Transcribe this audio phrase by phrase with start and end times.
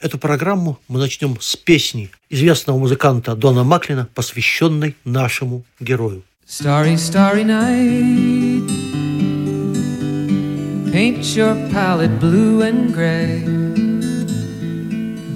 [0.00, 6.22] Эту программу мы начнем с песни известного музыканта Дона Маклина, посвященной нашему герою.
[6.46, 8.62] Starry, starry night.
[10.92, 13.42] Paint your palette blue and gray.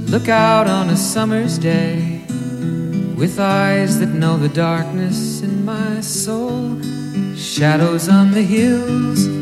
[0.08, 2.20] Look out on a summer's day
[3.16, 6.78] with eyes that know the darkness in my soul.
[7.36, 9.41] Shadows on the hills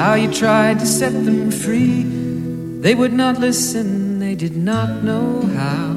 [0.00, 2.04] how you tried to set them free.
[2.84, 5.26] They would not listen, they did not know
[5.60, 5.88] how.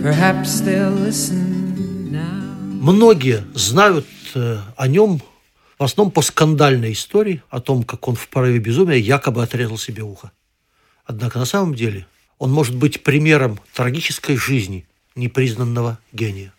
[0.00, 2.40] Perhaps they'll listen now.
[2.80, 4.06] Многие знают
[4.36, 5.20] э, о нем
[5.78, 10.04] в основном по скандальной истории о том, как он в порыве безумия якобы отрезал себе
[10.04, 10.30] ухо.
[11.04, 12.06] Однако на самом деле
[12.38, 16.52] он может быть примером трагической жизни непризнанного гения.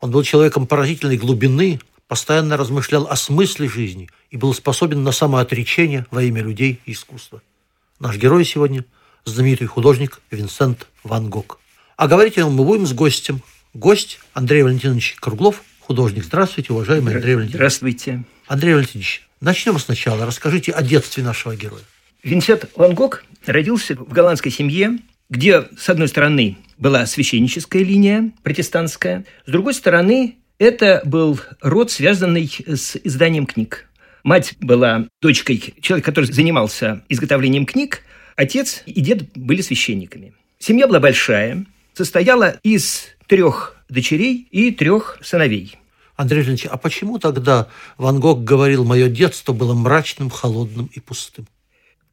[0.00, 1.80] Он был человеком поразительной глубины,
[2.12, 7.40] постоянно размышлял о смысле жизни и был способен на самоотречение во имя людей и искусства.
[8.00, 8.84] Наш герой сегодня–
[9.24, 11.58] знаменитый художник Винсент Ван Гог.
[11.96, 13.40] А говорить о нем мы будем с гостем.
[13.72, 16.24] Гость Андрей Валентинович Круглов, художник.
[16.24, 17.54] Здравствуйте, уважаемый Андрей Валентинович.
[17.54, 18.24] Здравствуйте.
[18.46, 20.26] Андрей Валентинович, начнем сначала.
[20.26, 21.82] Расскажите о детстве нашего героя.
[22.22, 24.98] Винсент Ван Гог родился в голландской семье,
[25.30, 32.48] где, с одной стороны, была священническая линия, протестантская, с другой стороны, это был род, связанный
[32.66, 33.88] с изданием книг.
[34.22, 38.02] Мать была дочкой человека, который занимался изготовлением книг.
[38.36, 40.34] Отец и дед были священниками.
[40.60, 45.74] Семья была большая, состояла из трех дочерей и трех сыновей.
[46.14, 47.66] Андрей Ильич, а почему тогда
[47.98, 51.48] Ван Гог говорил, мое детство было мрачным, холодным и пустым?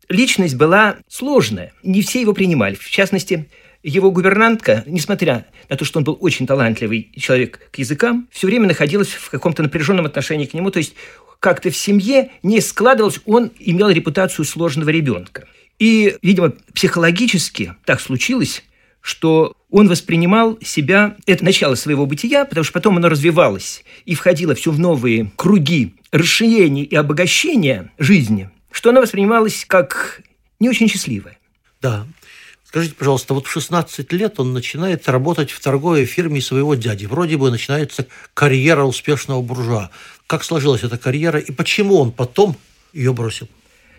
[0.08, 2.74] Личность была сложная, не все его принимали.
[2.74, 3.48] В частности,
[3.84, 8.68] его гувернантка, несмотря на то, что он был очень талантливый человек к языкам, все время
[8.68, 10.72] находилась в каком-то напряженном отношении к нему.
[10.72, 10.96] То есть
[11.40, 15.48] как-то в семье не складывалось, он имел репутацию сложного ребенка.
[15.80, 18.64] И, видимо, психологически так случилось,
[19.02, 24.56] что он воспринимал себя, это начало своего бытия, потому что потом оно развивалось и входило
[24.56, 30.22] все в новые круги расширения и обогащения жизни, что оно воспринималось как
[30.60, 31.38] не очень счастливое.
[31.82, 32.06] Да,
[32.70, 37.08] Скажите, пожалуйста, вот в 16 лет он начинает работать в торговой фирме своего дяди.
[37.08, 39.90] Вроде бы начинается карьера успешного буржуа.
[40.28, 42.56] Как сложилась эта карьера и почему он потом
[42.94, 43.50] ее бросил?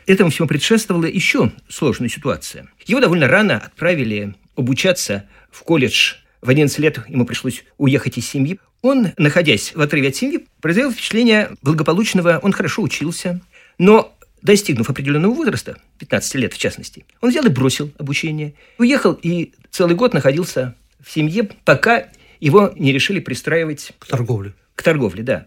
[0.06, 2.68] Этому всему предшествовала еще сложная ситуация.
[2.86, 6.14] Его довольно рано отправили обучаться в колледж.
[6.40, 8.60] В 11 лет ему пришлось уехать из семьи.
[8.82, 13.40] Он, находясь в отрыве от семьи, произвел впечатление благополучного, он хорошо учился,
[13.78, 19.52] но достигнув определенного возраста, 15 лет в частности, он взял и бросил обучение, уехал и
[19.70, 22.08] целый год находился в семье, пока
[22.40, 23.92] его не решили пристраивать...
[23.98, 24.54] К торговле.
[24.74, 25.46] К торговле, да.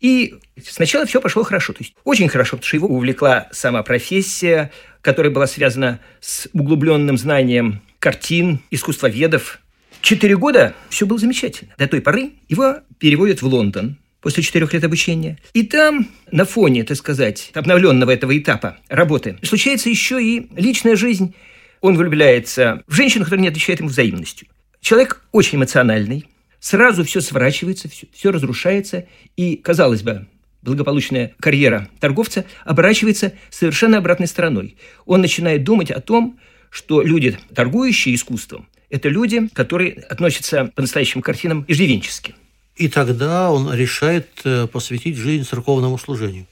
[0.00, 1.72] И сначала все пошло хорошо.
[1.72, 4.70] То есть очень хорошо, потому что его увлекла сама профессия,
[5.02, 9.60] которая была связана с углубленным знанием картин, искусствоведов.
[10.00, 11.74] Четыре года все было замечательно.
[11.76, 15.38] До той поры его переводят в Лондон после четырех лет обучения.
[15.52, 21.34] И там, на фоне, так сказать, обновленного этого этапа работы, случается еще и личная жизнь.
[21.80, 24.48] Он влюбляется в женщину, которая не отвечает ему взаимностью.
[24.80, 26.26] Человек очень эмоциональный,
[26.60, 29.06] сразу все сворачивается, все, все разрушается,
[29.36, 30.26] и, казалось бы,
[30.62, 34.76] благополучная карьера торговца оборачивается совершенно обратной стороной.
[35.06, 36.38] Он начинает думать о том,
[36.70, 42.34] что люди, торгующие искусством, это люди, которые относятся по настоящим картинам иждивенчески.
[42.78, 46.46] И тогда он решает э, посвятить жизнь церковному служению.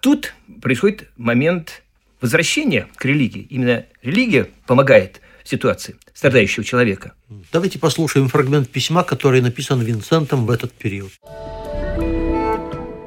[0.00, 0.32] Тут
[0.62, 1.82] происходит момент
[2.20, 3.48] возвращения к религии.
[3.50, 7.14] Именно религия помогает в ситуации страдающего человека.
[7.52, 11.10] Давайте послушаем фрагмент письма, который написан Винсентом в этот период.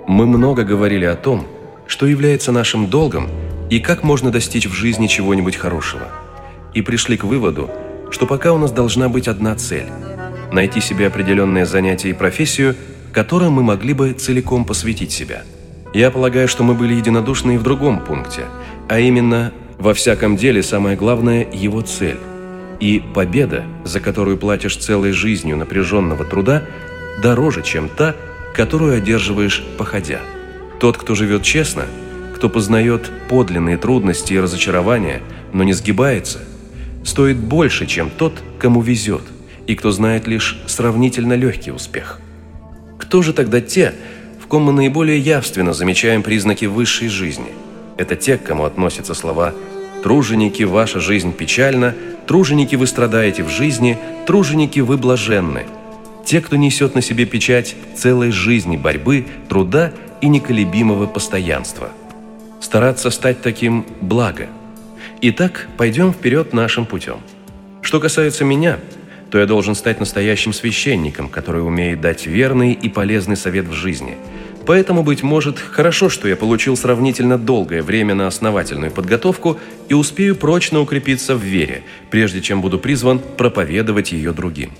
[0.05, 1.47] Мы много говорили о том,
[1.87, 3.29] что является нашим долгом
[3.69, 6.11] и как можно достичь в жизни чего-нибудь хорошего.
[6.73, 7.71] И пришли к выводу,
[8.11, 9.87] что пока у нас должна быть одна цель–
[10.51, 12.75] найти себе определенное занятие и профессию,
[13.13, 15.43] которым мы могли бы целиком посвятить себя.
[15.93, 18.45] Я полагаю, что мы были единодушны и в другом пункте,
[18.89, 22.19] а именно, во всяком деле, самое главное– его цель.
[22.79, 26.63] И победа, за которую платишь целой жизнью напряженного труда,
[27.21, 28.15] дороже, чем та,
[28.53, 30.19] которую одерживаешь походя.
[30.79, 31.85] Тот, кто живет честно,
[32.35, 35.21] кто познает подлинные трудности и разочарования,
[35.53, 36.39] но не сгибается–
[37.07, 39.21] стоит больше, чем тот, кому везет,
[39.67, 42.19] и кто знает лишь сравнительно легкий успех.
[42.97, 43.93] Кто же тогда те,
[44.41, 47.51] в ком мы наиболее явственно замечаем признаки высшей жизни?
[47.97, 49.53] Это те, к кому относятся слова
[50.03, 51.93] «труженики, ваша жизнь печальна»,
[52.25, 55.65] «труженики, вы страдаете в жизни», «труженики, вы блаженны».
[56.25, 61.89] Те, кто несет на себе печать целой жизни борьбы, труда и неколебимого постоянства.
[62.61, 64.47] Стараться стать таким– благо–
[65.19, 67.17] Итак, пойдем вперед нашим путем.
[67.81, 68.77] Что касается меня,
[69.31, 74.17] то я должен стать настоящим священником, который умеет дать верный и полезный совет в жизни.
[74.65, 79.57] Поэтому, быть может, хорошо, что я получил сравнительно долгое время на основательную подготовку
[79.87, 84.71] и успею прочно укрепиться в вере, прежде чем буду призван проповедовать ее другим.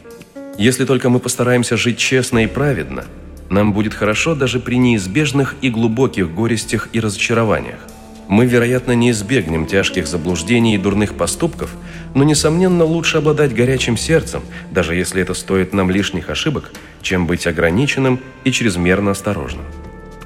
[0.58, 3.06] Если только мы постараемся жить честно и праведно,
[3.50, 7.80] нам будет хорошо даже при неизбежных и глубоких горестях и разочарованиях–
[8.28, 11.72] мы, вероятно, не избегнем тяжких заблуждений и дурных поступков,
[12.18, 14.42] но, несомненно, лучше обладать горячим сердцем,
[14.72, 16.72] даже если это стоит нам лишних ошибок,
[17.04, 19.66] чем быть ограниченным и чрезмерно осторожным.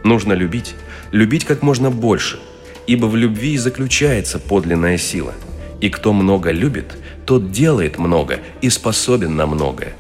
[0.06, 0.74] Нужно любить,
[1.12, 2.40] любить как можно больше,
[2.88, 5.34] ибо в любви и заключается подлинная сила.
[5.82, 6.96] И кто много любит,
[7.26, 9.92] тот делает много и способен на многое.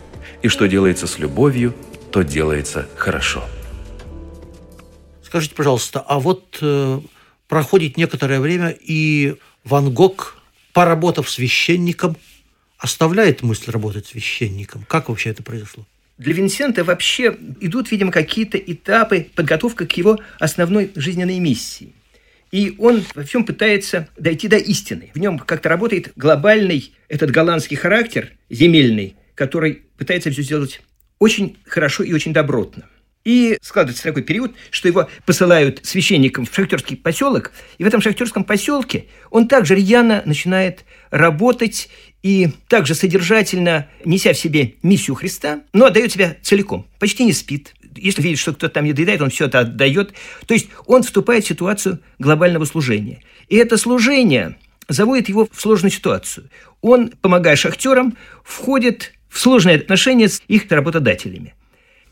[0.43, 1.73] И что делается с любовью,
[2.13, 3.43] то делается хорошо.
[5.21, 7.01] Скажите, пожалуйста, а вот э,
[7.49, 9.35] проходит некоторое время, и
[9.65, 10.40] Ван Гог,
[10.73, 12.17] поработав священником,
[12.77, 14.85] оставляет мысль работать священником.
[14.87, 15.85] Как вообще это произошло?
[16.17, 21.93] Для Винсента вообще идут, видимо, какие-то этапы подготовка к его основной жизненной миссии.
[22.51, 25.09] И он во всем пытается дойти до истины.
[25.13, 30.81] В нем как-то работает глобальный этот голландский характер, земельный, который пытается все сделать
[31.17, 32.83] очень хорошо и очень добротно.
[33.23, 38.43] И складывается такой период, что его посылают священником в шахтерский поселок, и в этом шахтерском
[38.43, 41.89] поселке он также рьяно начинает работать
[42.23, 47.73] и также содержательно, неся в себе миссию Христа, но отдает себя целиком, почти не спит.
[47.95, 50.13] Если видит, что кто-то там не доедает, он все это отдает.
[50.45, 53.21] То есть он вступает в ситуацию глобального служения.
[53.49, 54.55] И это служение
[54.87, 56.49] заводит его в сложную ситуацию.
[56.81, 61.53] Он, помогая шахтерам, входит в сложные отношения с их работодателями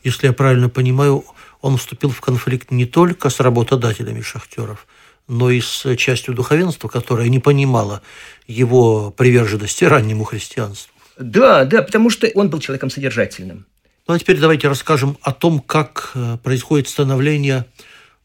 [0.02, 1.24] если я правильно понимаю,
[1.60, 4.86] он вступил в конфликт не только с работодателями шахтеров,
[5.28, 8.02] но и с частью духовенства, которая не понимала
[8.46, 10.92] его приверженности раннему христианству.
[11.18, 13.66] Да, да, потому что он был человеком содержательным.
[14.08, 17.66] Ну а теперь давайте расскажем о том, как э, происходит становление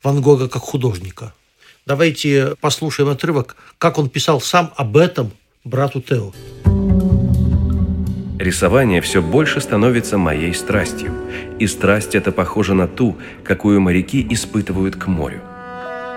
[0.01, 1.33] Ван Гога как художника.
[1.86, 5.31] Давайте послушаем отрывок, как он писал сам об этом
[5.63, 6.33] брату Тео.
[8.39, 11.13] Рисование все больше становится моей страстью,
[11.57, 15.39] и страсть эта похожа на ту, какую моряки испытывают к морю.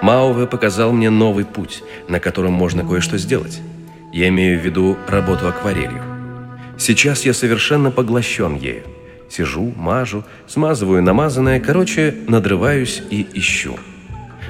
[0.02, 3.60] Мауве показал мне новый путь, на котором можно кое-что сделать.
[4.12, 6.02] Я имею в виду работу акварелью.
[6.76, 8.82] Сейчас я совершенно поглощен ею.
[9.28, 13.76] Сижу, мажу, смазываю намазанное, короче, надрываюсь и ищу.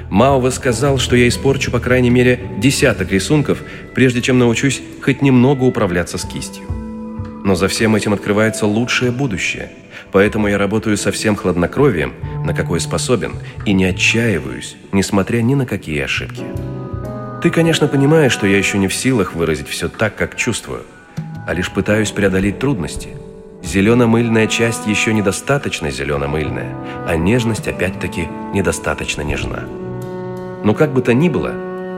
[0.09, 3.59] Мауве сказал, что я испорчу по крайней мере десяток рисунков,
[3.93, 6.78] прежде чем научусь хоть немного управляться с кистью.
[7.43, 9.71] Но за всем этим открывается лучшее будущее.
[10.11, 12.13] Поэтому я работаю со всем хладнокровием,
[12.45, 13.33] на какое способен,
[13.65, 16.43] и не отчаиваюсь, несмотря ни на какие ошибки.
[17.41, 20.83] Ты, конечно, понимаешь, что я еще не в силах выразить все так, как чувствую,
[21.47, 23.09] а лишь пытаюсь преодолеть трудности.
[23.63, 26.75] Зелено-мыльная часть еще недостаточно зелено-мыльная,
[27.07, 29.63] а нежность опять-таки недостаточно нежна.
[30.63, 31.53] Но как бы то ни было,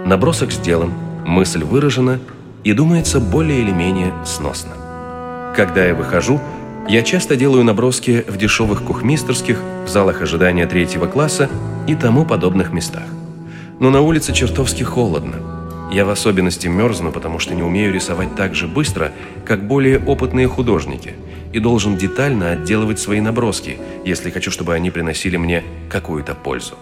[0.05, 0.91] набросок сделан,
[1.25, 2.19] мысль выражена
[2.63, 4.80] и думается более или менее сносно.
[5.55, 6.39] Когда я выхожу,
[6.87, 11.49] я часто делаю наброски в дешевых кухмистерских, в залах ожидания третьего класса
[11.87, 13.03] и тому подобных местах.
[13.79, 15.89] Но на улице чертовски холодно.
[15.91, 19.11] Я в особенности мерзну, потому что не умею рисовать так же быстро,
[19.45, 21.15] как более опытные художники,
[21.51, 26.75] и должен детально отделывать свои наброски, если хочу, чтобы они приносили мне какую-то пользу.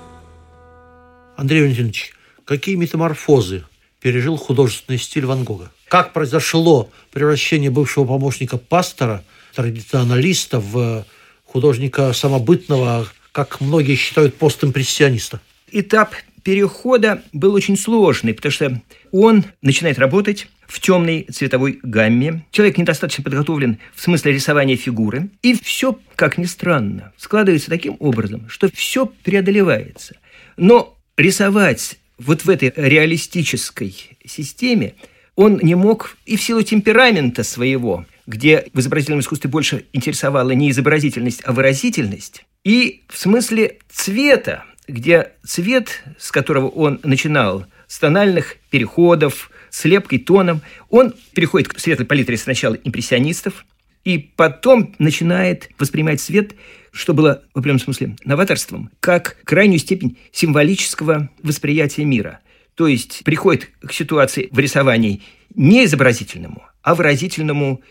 [1.37, 2.13] Андрей Валентинович,
[2.45, 3.63] какие метаморфозы
[3.99, 5.71] пережил художественный стиль Ван Гога?
[5.89, 9.23] Как произошло превращение бывшего помощника пастора,
[9.55, 11.03] традиционалиста, в
[11.45, 15.41] художника самобытного, как многие считают, постимпрессиониста?
[15.71, 18.81] Этап перехода был очень сложный, потому что
[19.11, 22.45] он начинает работать в темной цветовой гамме.
[22.51, 25.29] Человек недостаточно подготовлен в смысле рисования фигуры.
[25.41, 30.15] И все, как ни странно, складывается таким образом, что все преодолевается.
[30.55, 34.93] Но рисовать вот в этой реалистической системе
[35.39, 40.69] он не мог и в силу темперамента своего, где в изобразительном искусстве больше интересовала не
[40.69, 48.57] изобразительность, а выразительность, и в смысле цвета, где цвет, с которого он начинал, с тональных
[48.69, 53.65] переходов, с лепкой тоном, он переходит к светлой палитре сначала импрессионистов,
[54.03, 56.53] и потом начинает воспринимать свет,
[56.91, 62.41] что было в определенном смысле новаторством, как крайнюю степень символического восприятия мира.
[62.79, 65.21] То есть приходит к ситуации в рисовании
[65.53, 67.81] не изобразительному, а выразительному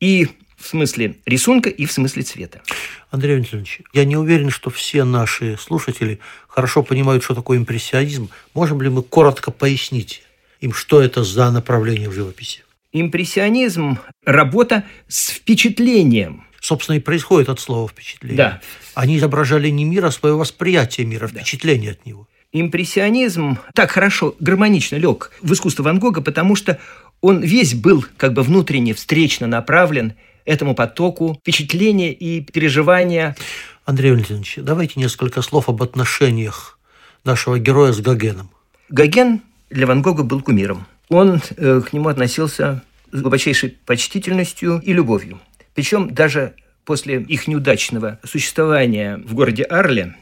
[0.00, 0.26] и
[0.56, 2.62] в смысле рисунка и в смысле цвета.
[3.10, 8.30] Андрей Валентинович, я не уверен, что все наши слушатели хорошо понимают, что такое импрессионизм.
[8.54, 10.22] Можем ли мы коротко пояснить
[10.62, 12.64] им, что это за направление в живописи?
[12.92, 16.46] Импрессионизм– работа с впечатлением.
[16.58, 18.38] Собственно, и происходит от слова впечатление.
[18.38, 18.60] Да.
[18.94, 22.26] Они изображали не мир, а свое восприятие мира, впечатление от него.
[22.52, 26.78] Импрессионизм так хорошо, гармонично лег в искусство Ван Гога, потому что
[27.20, 30.14] он весь был как бы внутренне, встречно направлен
[30.46, 33.36] этому потоку впечатления и переживания.
[33.84, 36.78] Андрей Валентинович, давайте несколько слов об отношениях
[37.22, 38.50] нашего героя с Гогеном.
[38.88, 40.86] Гоген для Ван Гога был кумиром.
[41.10, 45.38] Он э, к нему относился с глубочайшей почтительностью и любовью.
[45.74, 46.54] Причем даже
[46.86, 50.16] после их неудачного существования в городе Арле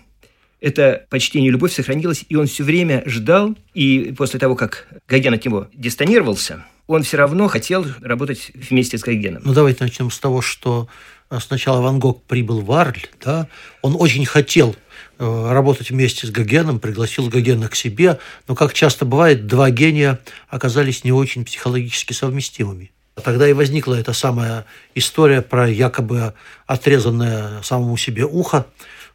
[0.60, 5.34] это почтение и любовь сохранилось, и он все время ждал, и после того, как Гоген
[5.34, 9.42] от него дистанировался, он все равно хотел работать вместе с Гогеном.
[9.44, 10.88] Ну, давайте начнем с того, что
[11.30, 13.48] э, сначала Ван Гог прибыл в Арль, да,
[13.82, 14.76] он очень хотел
[15.18, 20.20] э, работать вместе с Гогеном, пригласил Гогена к себе, но, как часто бывает, два гения
[20.48, 22.92] оказались не очень психологически совместимыми.
[23.22, 26.34] Тогда и возникла эта самая история про якобы
[26.66, 28.66] отрезанное самому себе ухо,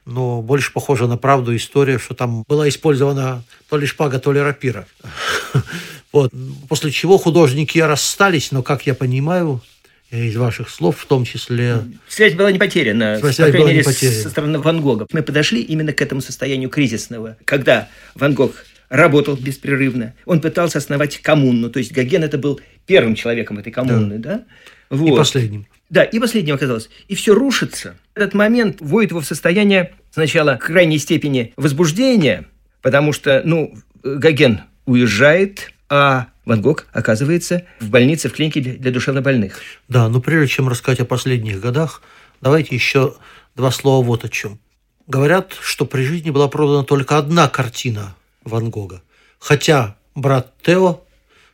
[0.05, 4.39] но больше похожа на правду история, что там была использована то ли шпага, то ли
[4.39, 4.88] рапира.
[6.12, 6.29] Вот.
[6.67, 9.62] После чего художники расстались, но, как я понимаю,
[10.10, 11.86] из ваших слов, в том числе...
[12.10, 14.22] Связь была не потеряна, Связь по крайней мере, потеряна.
[14.22, 15.08] со стороны Ван Гога.
[15.13, 18.53] Мы подошли именно к этому состоянию кризисного, когда Ван Гог
[18.89, 24.17] работал беспрерывно, он пытался основать коммуну, то есть Гоген это был первым человеком этой коммуны,
[24.17, 24.43] да?
[24.91, 25.17] И Вот.
[25.17, 25.65] последним.
[25.91, 26.89] Да, и последним оказалось.
[27.10, 27.98] И все рушится.
[28.15, 32.48] Этот момент вводит его в состояние сначала крайней степени возбуждения,
[32.81, 38.91] потому что, ну, Гоген уезжает, а Ван Гог оказывается в больнице, в клинике для для
[38.91, 39.60] душевнобольных.
[39.89, 42.01] Да, но прежде чем рассказать о последних годах,
[42.39, 43.15] давайте еще
[43.57, 44.60] два слова вот о чем.
[45.07, 49.03] Говорят, что при жизни была продана только одна картина Ван Гога.
[49.39, 51.03] Хотя брат Тео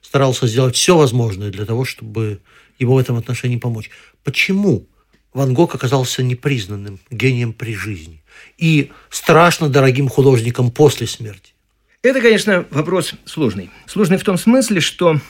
[0.04, 2.40] старался сделать все возможное для того, чтобы
[2.80, 3.90] ему в этом отношении помочь.
[4.28, 4.90] Почему
[5.32, 8.22] Ван Гог оказался непризнанным гением при жизни
[8.58, 11.54] и страшно дорогим художником после смерти?
[12.02, 13.70] Это, конечно, вопрос сложный.
[13.86, 15.22] Сложный в том смысле, что,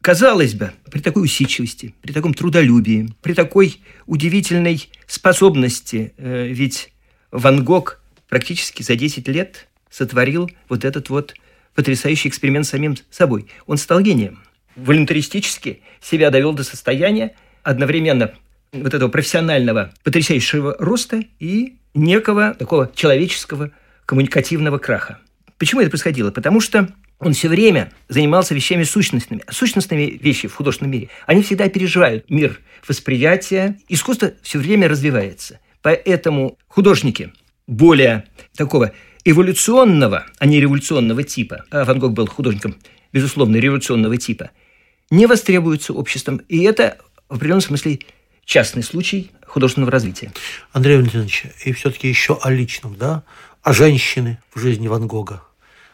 [0.00, 6.94] казалось бы, при такой усидчивости, при таком трудолюбии, при такой удивительной способности, э, ведь
[7.30, 11.34] Ван Гог практически за 10 лет сотворил вот этот вот
[11.74, 13.48] потрясающий эксперимент с самим собой.
[13.66, 14.38] Он стал гением.
[14.76, 18.32] Волюнтаристически себя довел до состояния одновременно
[18.82, 23.70] вот этого профессионального потрясающего роста и некого такого человеческого
[24.04, 25.18] коммуникативного краха.
[25.58, 26.30] Почему это происходило?
[26.30, 29.42] Потому что он все время занимался вещами сущностными.
[29.46, 33.78] А Сущностными вещи в художественном мире, они всегда переживают мир восприятия.
[33.88, 35.58] Искусство все время развивается.
[35.82, 37.32] Поэтому художники
[37.66, 38.24] более
[38.56, 38.92] такого
[39.24, 42.76] эволюционного, а не революционного типа, а Ван Гог был художником,
[43.12, 44.50] безусловно, революционного типа,
[45.10, 46.42] не востребуются обществом.
[46.48, 48.00] И это в определенном смысле
[48.46, 50.32] частный случай художественного развития.
[50.72, 53.24] Андрей Валентинович, и все-таки еще о личном, да?
[53.62, 55.42] О женщины в жизни Ван Гога.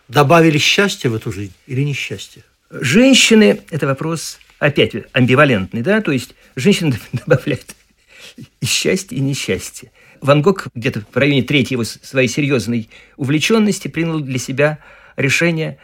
[0.06, 2.44] Добавили счастье в эту жизнь или несчастье?
[2.70, 7.74] Женщины– это вопрос опять амбивалентный, да, то есть женщины добавляют
[8.60, 9.90] и счастье, и несчастье.
[10.20, 14.78] Ван Гог где-то в районе третьей его своей серьезной увлеченности принял для себя
[15.16, 15.78] решение,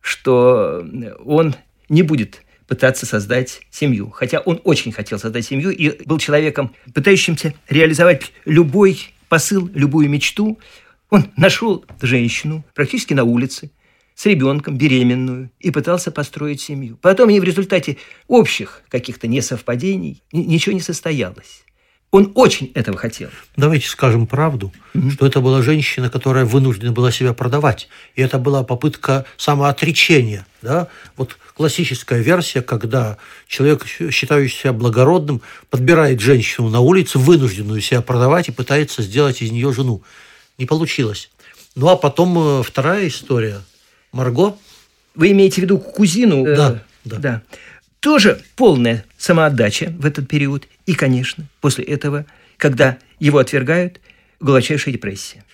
[0.00, 0.84] что
[1.24, 1.54] он
[1.88, 2.43] не будет
[2.74, 4.10] пытаться создать семью.
[4.10, 10.58] Хотя он очень хотел создать семью и был человеком, пытающимся реализовать любой посыл, любую мечту.
[11.08, 13.70] Он нашел женщину практически на улице,
[14.16, 16.98] с ребенком, беременную, и пытался построить семью.
[17.00, 21.62] Потом и в результате общих каких-то несовпадений ни- ничего не состоялось.
[22.14, 23.28] Он очень этого хотел.
[23.56, 24.72] Давайте скажем правду,
[25.14, 27.88] что это была женщина, которая вынуждена была себя продавать.
[28.14, 30.46] И это была попытка самоотречения.
[30.62, 30.86] Да?
[31.16, 33.16] Вот классическая версия, когда
[33.48, 39.50] человек, считающий себя благородным, подбирает женщину на улице, вынужденную себя продавать и пытается сделать из
[39.50, 40.04] нее жену.
[40.56, 41.32] Не получилось.
[41.74, 43.60] Ну а потом э, вторая история.
[44.12, 44.56] Марго.
[45.16, 46.46] Вы имеете в виду кузину?
[46.46, 47.16] э, Да, да.
[47.16, 47.42] да.
[47.98, 50.68] Тоже полная самоотдача в этот период.
[50.86, 52.26] И, конечно, после этого,
[52.56, 54.00] когда его отвергают,
[54.40, 55.44] глубочайшая депрессия.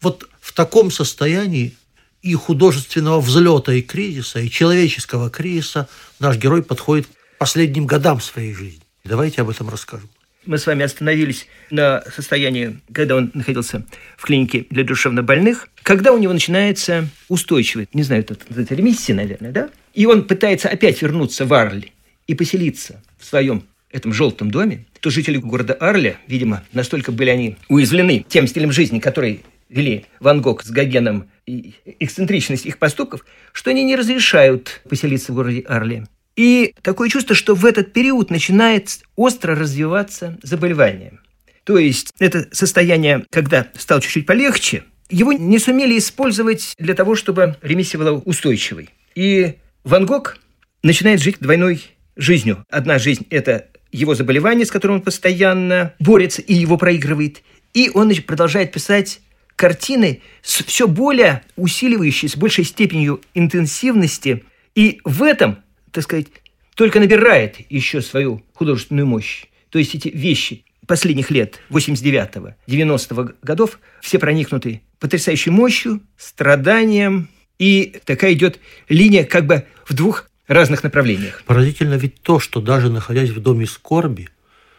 [0.00, 1.74] Вот в таком состоянии
[2.22, 8.52] и художественного взлета и кризиса, и человеческого кризиса наш герой подходит к последним годам своей
[8.54, 8.82] жизни.
[9.04, 10.08] Давайте об этом расскажем.
[10.44, 13.84] Мы с вами остановились на состоянии, когда он находился
[14.16, 19.50] в клинике для душевнобольных, когда у него начинается устойчивый, не знаю, это, это ремиссия, наверное,
[19.50, 19.70] да?
[19.92, 21.90] И он пытается опять вернуться в Арль
[22.26, 23.64] и поселиться в своем
[23.96, 28.98] этом желтом доме, то жители города Арля, видимо, настолько были они уязвлены тем стилем жизни,
[28.98, 35.32] который вели Ван Гог с Гогеном и эксцентричность их поступков, что они не разрешают поселиться
[35.32, 36.06] в городе Арле.
[36.36, 41.18] И такое чувство, что в этот период начинает остро развиваться заболевание.
[41.64, 47.56] То есть это состояние, когда стало чуть-чуть полегче, его не сумели использовать для того, чтобы
[47.62, 48.90] ремиссия была устойчивой.
[49.14, 50.38] И Ван Гог
[50.82, 51.82] начинает жить двойной
[52.16, 52.64] жизнью.
[52.70, 57.42] Одна жизнь– это его заболевание, с которым он постоянно борется и его проигрывает.
[57.74, 59.20] И он продолжает писать
[59.54, 64.44] картины с все более усиливающей, с большей степенью интенсивности.
[64.74, 65.58] И в этом,
[65.90, 66.26] так сказать,
[66.74, 69.46] только набирает еще свою художественную мощь.
[69.70, 77.28] То есть эти вещи последних лет, 89-го, 90-го годов, все проникнуты потрясающей мощью, страданием,
[77.58, 81.42] и такая идет линия как бы в двух разных направлениях.
[81.46, 84.28] Поразительно ведь то, что даже находясь в доме скорби,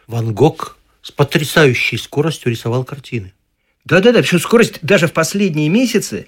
[0.06, 3.32] Ван Гог с потрясающей скоростью рисовал картины.
[3.84, 6.26] Да-да-да, причем скорость даже в последние месяцы,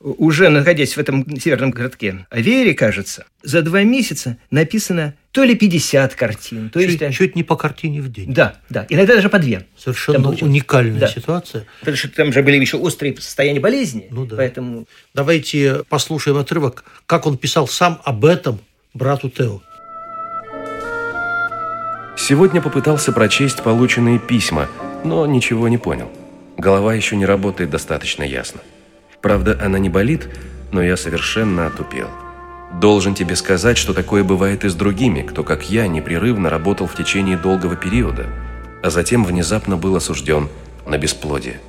[0.00, 6.14] уже находясь в этом северном городке Авере, кажется, за два месяца написано то ли 50
[6.14, 7.16] картин, то чуть, есть...
[7.16, 8.34] чуть не по картине в день.
[8.34, 9.66] Да, да, иногда даже по две.
[9.78, 11.08] Совершенно Там уникальная Да.
[11.08, 11.66] ситуация.
[11.80, 14.36] Потому что там же были еще острые состояния болезни, Ну да.
[14.36, 18.60] поэтому Давайте послушаем отрывок, как он писал сам об этом
[18.94, 19.60] брату Тео.
[22.16, 24.68] Сегодня попытался прочесть полученные письма,
[25.02, 26.10] но ничего не понял.
[26.58, 28.60] Голова еще не работает достаточно ясно.
[29.20, 30.28] Правда, она не болит,
[30.72, 32.08] но я совершенно отупел.
[32.80, 36.94] Должен тебе сказать, что такое бывает и с другими, кто, как я, непрерывно работал в
[36.94, 38.26] течение долгого периода,
[38.82, 40.48] а затем внезапно был осужден
[40.86, 41.60] на бесплодие.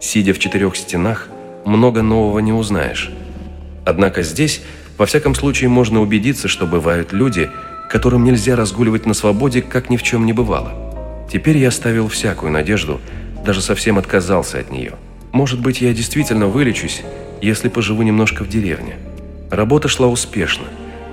[0.00, 1.28] Сидя в четырех стенах,
[1.64, 3.10] много нового не узнаешь.
[3.84, 4.62] Однако здесь,
[4.98, 7.50] во всяком случае, можно убедиться, что бывают люди,
[7.90, 10.72] которым нельзя разгуливать на свободе, как ни в чем не бывало.
[11.30, 13.00] Теперь я ставил всякую надежду,
[13.44, 14.94] даже совсем отказался от нее.
[15.32, 17.02] Может быть, я действительно вылечусь,
[17.42, 18.96] если поживу немножко в деревне.
[19.50, 20.64] Работа шла успешно.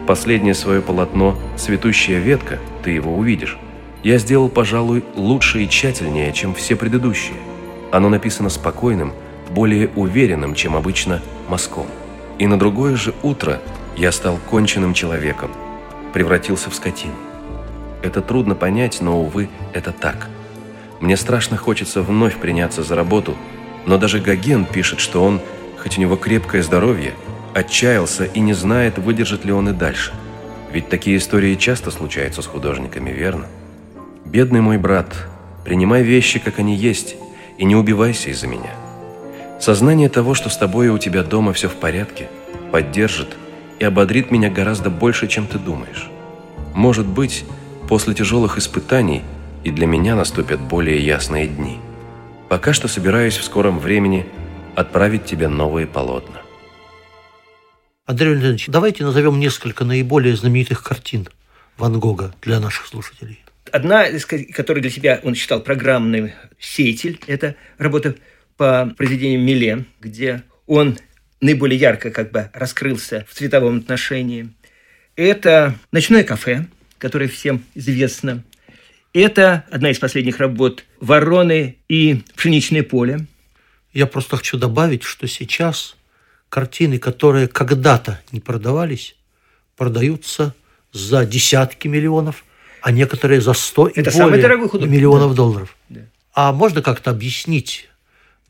[0.07, 3.57] Последнее свое полотно «Цветущая ветка» ты его увидишь.
[4.03, 7.37] Я сделал, пожалуй, лучше и тщательнее, чем все предыдущие.
[7.91, 9.13] Оно написано спокойным,
[9.51, 11.85] более уверенным, чем обычно, мазком.
[12.39, 13.61] И на другое же утро
[13.95, 15.51] я стал конченным человеком,
[16.13, 17.13] превратился в скотину.
[18.01, 20.27] Это трудно понять, но, увы, это так.
[20.99, 23.35] Мне страшно хочется вновь приняться за работу,
[23.85, 25.41] но даже Гоген пишет, что он,
[25.77, 27.13] хоть у него крепкое здоровье,
[27.53, 30.13] отчаялся и не знает, выдержит ли он и дальше.
[30.71, 33.45] Ведь такие истории часто случаются с художниками, верно?
[34.25, 35.13] Бедный мой брат,
[35.63, 37.15] принимай вещи, как они есть,
[37.57, 38.71] и не убивайся из-за меня.
[39.63, 42.27] Сознание того, что с тобой и у тебя дома все в порядке,
[42.73, 43.37] поддержит
[43.79, 46.09] и ободрит меня гораздо больше, чем ты думаешь.
[46.73, 47.45] Может быть,
[47.87, 49.21] после тяжелых испытаний
[49.63, 51.79] и для меня наступят более ясные дни.
[52.49, 54.25] Пока что собираюсь в скором времени
[54.75, 56.41] отправить тебе новые полотна.
[58.05, 61.29] Андрей Валентинович, давайте назовем несколько наиболее знаменитых картин
[61.77, 63.41] Ван Гога для наших слушателей.
[63.71, 68.15] Одна, из ко- которую для себя он считал программный сеятель, это работа
[68.57, 70.97] по произведению Миле, где он
[71.41, 74.49] наиболее ярко как бы раскрылся в цветовом отношении.
[75.15, 76.65] Это «Ночное кафе»,
[76.97, 78.43] которое всем известно.
[79.13, 83.27] Это одна из последних работ «Вороны и пшеничное поле».
[83.93, 85.95] Я просто хочу добавить, что сейчас
[86.49, 89.15] картины, которые когда-то не продавались,
[89.75, 90.55] продаются
[90.91, 92.43] за десятки миллионов,
[92.81, 95.35] а некоторые за 100 и Это более самый дорогой художник, миллионов да.
[95.35, 95.75] долларов.
[95.89, 96.01] Да.
[96.33, 97.89] А можно как-то объяснить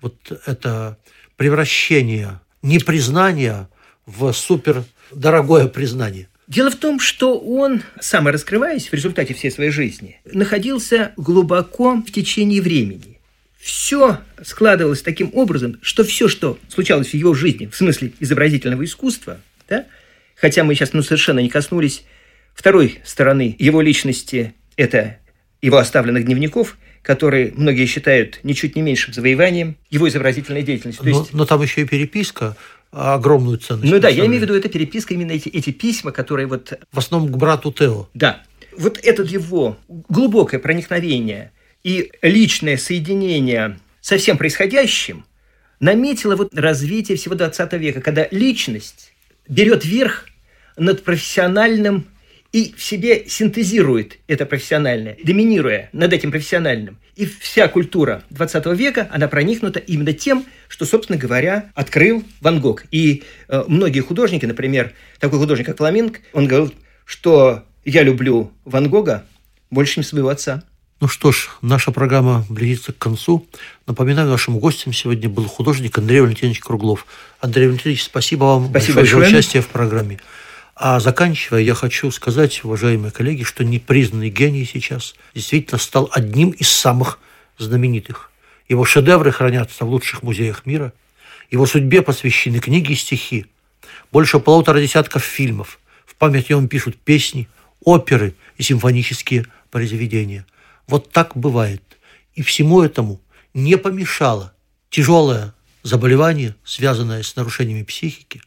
[0.03, 0.97] вот это
[1.37, 3.69] превращение непризнания
[4.05, 6.27] в супер дорогое признание?
[6.47, 12.61] Дело в том, что он, самораскрываясь в результате всей своей жизни, находился глубоко в течение
[12.61, 13.19] времени.
[13.57, 19.39] Все складывалось таким образом, что все, что случалось в его жизни, в смысле изобразительного искусства,
[19.69, 19.85] да,
[20.35, 22.03] хотя мы сейчас ну, совершенно не коснулись
[22.53, 25.17] второй стороны его личности, это
[25.61, 31.01] его оставленных дневников, которые многие считают ничуть не меньшим завоеванием его изобразительной деятельности.
[31.03, 31.33] Но, есть...
[31.33, 32.55] но там еще и переписка
[32.91, 33.91] огромную ценность.
[33.91, 36.73] Ну да, я имею в виду, это переписка, именно эти, эти письма, которые вот...
[36.91, 38.07] В основном к брату Тео.
[38.13, 38.41] Да.
[38.77, 41.51] Вот это его глубокое проникновение
[41.83, 45.25] и личное соединение со всем происходящим
[45.79, 49.11] наметило вот развитие всего 20 века, когда личность
[49.49, 50.27] берет верх
[50.77, 52.07] над профессиональным
[52.53, 56.99] и в себе синтезирует это профессиональное, доминируя над этим профессиональным.
[57.15, 62.85] И вся культура 20 века, она проникнута именно тем, что, собственно говоря, открыл Ван Гог.
[62.91, 66.73] И э, многие художники, например, такой художник, как Ламинг, он говорил,
[67.05, 69.25] что я люблю Ван Гога
[69.71, 70.63] больше, чем своего отца.
[71.01, 73.47] Ну что ж, наша программа близится к концу.
[73.87, 77.07] Напоминаю, нашим гостем сегодня был художник Андрей Валентинович Круглов.
[77.41, 80.19] Андрей Валентинович, спасибо вам спасибо большое, большое за участие в программе.
[80.75, 86.69] А заканчивая, я хочу сказать, уважаемые коллеги, что непризнанный гений сейчас действительно стал одним из
[86.69, 87.19] самых
[87.59, 88.31] знаменитых.
[88.67, 90.93] Его шедевры хранятся в лучших музеях мира.
[91.51, 93.45] Его судьбе посвящены книги и стихи.
[94.11, 95.79] Больше полутора десятков фильмов.
[96.05, 97.47] В память о нем пишут песни,
[97.83, 100.45] оперы и симфонические произведения.
[100.87, 101.83] Вот так бывает.
[102.33, 103.21] И всему этому
[103.53, 104.53] не помешало
[104.89, 108.41] тяжелое заболевание, связанное с нарушениями психики.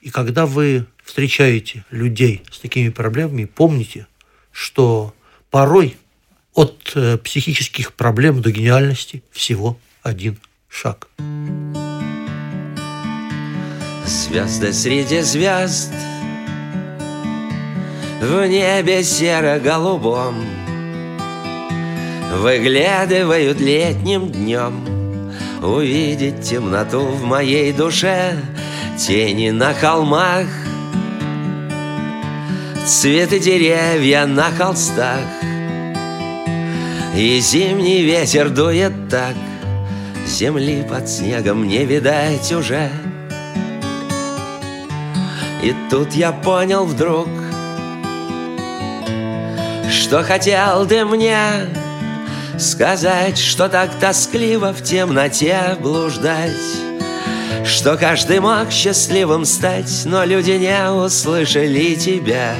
[0.00, 4.06] И когда вы встречаете людей с такими проблемами, помните,
[4.50, 5.14] что
[5.50, 5.96] порой
[6.52, 10.36] от э, психических проблем до гениальности всего один
[10.68, 11.08] шаг.
[14.04, 15.92] Звезды среди звезд
[18.20, 20.44] В небе серо-голубом
[22.34, 28.40] Выглядывают летним днем Увидеть темноту в моей душе
[28.96, 30.46] Тени на холмах
[32.86, 35.18] Цветы деревья на холстах
[37.16, 39.34] И зимний ветер дует так.
[40.24, 42.88] Земли под снегом не видать уже.
[45.64, 47.26] И тут я понял вдруг
[49.90, 51.38] Что хотел ты мне
[52.56, 56.85] Сказать, что так тоскливо в темноте блуждать
[57.66, 62.54] что каждый мог счастливым стать, но люди не услышали тебя.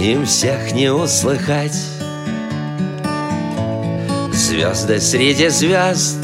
[0.00, 1.76] Им всех не услыхать.
[4.32, 6.18] Звезды среди звезд,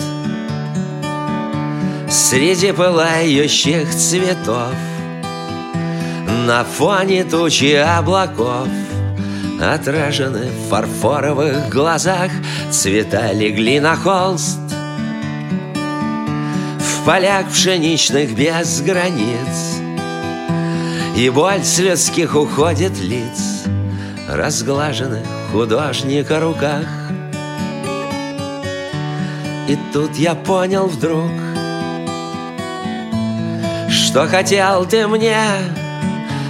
[2.09, 4.73] Среди пылающих цветов,
[6.47, 8.69] На фоне тучи облаков
[9.61, 12.31] Отражены в фарфоровых глазах
[12.71, 14.64] Цвета легли на холст
[17.05, 19.79] полях пшеничных без границ
[21.17, 21.79] И боль с
[22.35, 23.65] уходит лиц
[24.29, 26.87] Разглаженных художника руках
[29.69, 31.31] И тут я понял вдруг
[33.91, 35.39] Что хотел ты мне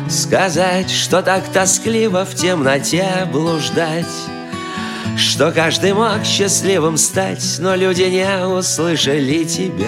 [0.08, 4.06] Сказать, что так тоскливо в темноте блуждать
[5.16, 9.86] что каждый мог счастливым стать, но люди не услышали тебя.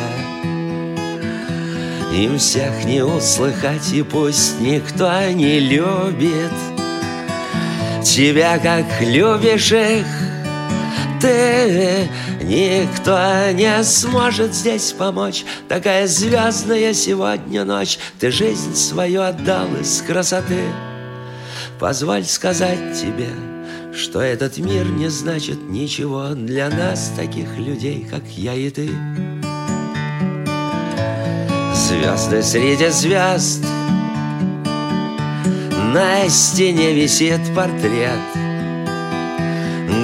[2.16, 6.50] Им всех не услыхать, и пусть никто не любит.
[8.02, 10.06] Тебя, как любишь их
[11.20, 12.08] ты
[12.42, 15.44] Никто не сможет здесь помочь.
[15.68, 20.62] Такая звездная сегодня ночь Ты жизнь свою отдал из красоты.
[21.78, 23.28] Позволь сказать тебе,
[23.94, 28.88] что этот мир не значит ничего Для нас, таких людей, как я и ты
[31.86, 33.64] Звезды среди звезд.
[35.94, 38.18] На стене висит портрет.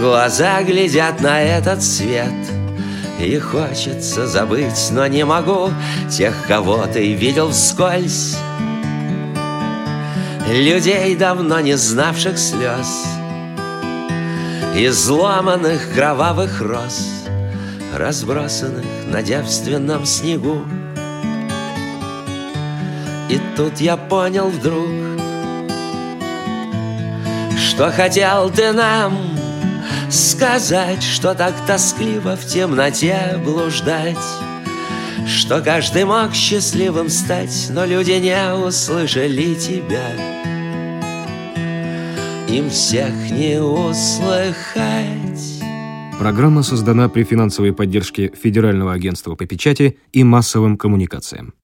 [0.00, 2.32] Глаза глядят на этот свет.
[3.18, 5.70] И хочется забыть, но не могу
[6.08, 8.36] Тех, кого ты видел вскользь.
[10.48, 13.06] Людей, давно не знавших слез.
[14.76, 17.08] Изломанных кровавых роз
[17.92, 20.62] Разбросанных на девственном снегу
[23.32, 24.86] и тут я понял вдруг,
[27.58, 29.16] Что хотел ты нам
[30.10, 34.18] сказать, Что так тоскливо в темноте блуждать,
[35.26, 40.10] Что каждый мог счастливым стать Но люди не услышали тебя
[42.48, 44.92] Им всех не услыхать
[46.18, 51.54] Программа создана при финансовой поддержке Федерального агентства по печати и массовым коммуникациям.